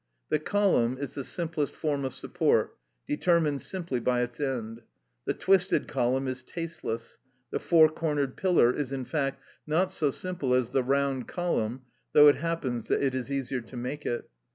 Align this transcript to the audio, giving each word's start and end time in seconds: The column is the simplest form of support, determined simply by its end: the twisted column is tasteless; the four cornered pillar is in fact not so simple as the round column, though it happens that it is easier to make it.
The 0.29 0.39
column 0.39 0.97
is 0.99 1.13
the 1.13 1.23
simplest 1.23 1.73
form 1.75 2.05
of 2.05 2.15
support, 2.15 2.75
determined 3.05 3.61
simply 3.61 3.99
by 3.99 4.21
its 4.23 4.39
end: 4.39 4.81
the 5.25 5.35
twisted 5.35 5.87
column 5.87 6.27
is 6.27 6.41
tasteless; 6.41 7.19
the 7.51 7.59
four 7.59 7.87
cornered 7.87 8.35
pillar 8.35 8.73
is 8.75 8.91
in 8.91 9.05
fact 9.05 9.43
not 9.67 9.91
so 9.91 10.09
simple 10.09 10.55
as 10.55 10.71
the 10.71 10.81
round 10.81 11.27
column, 11.27 11.81
though 12.13 12.27
it 12.29 12.37
happens 12.37 12.87
that 12.87 13.03
it 13.03 13.13
is 13.13 13.31
easier 13.31 13.61
to 13.61 13.77
make 13.77 14.03
it. 14.07 14.27